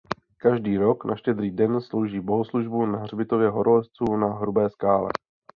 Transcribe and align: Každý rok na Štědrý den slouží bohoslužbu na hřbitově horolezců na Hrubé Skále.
Každý 0.37 0.77
rok 0.77 1.05
na 1.05 1.15
Štědrý 1.15 1.51
den 1.51 1.81
slouží 1.81 2.19
bohoslužbu 2.19 2.85
na 2.85 2.99
hřbitově 2.99 3.49
horolezců 3.49 4.15
na 4.17 4.33
Hrubé 4.33 4.69
Skále. 4.69 5.09